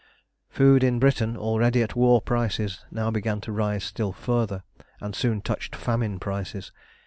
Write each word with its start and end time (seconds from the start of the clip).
Food 0.49 0.83
in 0.83 0.97
Britain, 0.97 1.37
already 1.37 1.83
at 1.83 1.95
war 1.95 2.23
prices, 2.23 2.83
now 2.89 3.11
began 3.11 3.39
to 3.41 3.51
rise 3.51 3.83
still 3.83 4.11
further, 4.11 4.63
and 4.99 5.13
soon 5.15 5.41
touched 5.41 5.75
famine 5.75 6.17
prices. 6.19 6.71